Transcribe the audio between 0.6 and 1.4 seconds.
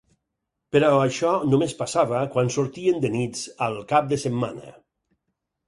Però això